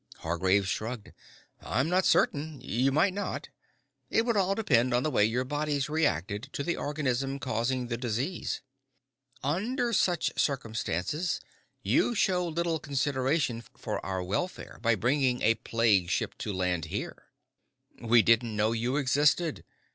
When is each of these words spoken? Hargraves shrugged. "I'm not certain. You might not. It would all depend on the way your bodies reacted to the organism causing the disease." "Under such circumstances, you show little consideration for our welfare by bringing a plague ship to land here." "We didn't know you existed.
Hargraves 0.21 0.67
shrugged. 0.67 1.11
"I'm 1.61 1.87
not 1.87 2.07
certain. 2.07 2.59
You 2.59 2.91
might 2.91 3.13
not. 3.13 3.49
It 4.09 4.25
would 4.25 4.35
all 4.35 4.55
depend 4.55 4.95
on 4.95 5.03
the 5.03 5.11
way 5.11 5.23
your 5.25 5.43
bodies 5.43 5.89
reacted 5.89 6.49
to 6.53 6.63
the 6.63 6.75
organism 6.75 7.37
causing 7.37 7.85
the 7.85 7.97
disease." 7.97 8.63
"Under 9.43 9.93
such 9.93 10.31
circumstances, 10.39 11.39
you 11.83 12.15
show 12.15 12.47
little 12.47 12.79
consideration 12.79 13.61
for 13.77 14.03
our 14.03 14.23
welfare 14.23 14.79
by 14.81 14.95
bringing 14.95 15.43
a 15.43 15.53
plague 15.53 16.09
ship 16.09 16.35
to 16.39 16.51
land 16.51 16.85
here." 16.85 17.27
"We 18.01 18.23
didn't 18.23 18.55
know 18.55 18.71
you 18.71 18.97
existed. 18.97 19.63